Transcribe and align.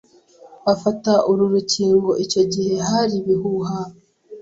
Afata 0.73 1.11
uru 1.31 1.43
rukingo, 1.53 2.09
icyo 2.23 2.41
gihe 2.53 2.75
hari 2.89 3.13
ibihuha 3.21 3.79